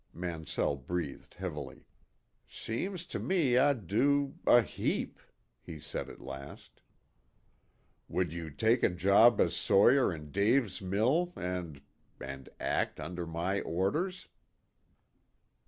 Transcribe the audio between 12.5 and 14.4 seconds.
act under my orders?"